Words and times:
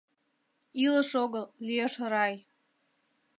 Илыш 0.83 1.11
огыл, 1.23 1.45
лиеш 1.65 1.93
рай: 2.11 2.33